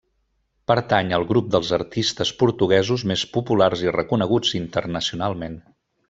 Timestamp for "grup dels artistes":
1.31-2.31